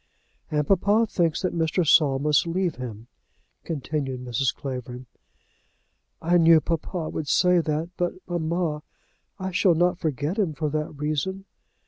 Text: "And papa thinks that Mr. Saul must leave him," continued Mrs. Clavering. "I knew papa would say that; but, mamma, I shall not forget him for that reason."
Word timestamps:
"And 0.49 0.65
papa 0.67 1.05
thinks 1.07 1.43
that 1.43 1.53
Mr. 1.53 1.87
Saul 1.87 2.17
must 2.17 2.47
leave 2.47 2.77
him," 2.77 3.05
continued 3.63 4.25
Mrs. 4.25 4.51
Clavering. 4.51 5.05
"I 6.19 6.37
knew 6.37 6.59
papa 6.59 7.09
would 7.09 7.27
say 7.27 7.59
that; 7.59 7.91
but, 7.97 8.13
mamma, 8.27 8.81
I 9.37 9.51
shall 9.51 9.75
not 9.75 9.99
forget 9.99 10.39
him 10.39 10.53
for 10.53 10.69
that 10.71 10.89
reason." 10.97 11.45